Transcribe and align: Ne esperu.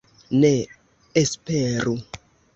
Ne 0.43 0.49
esperu. 1.23 1.95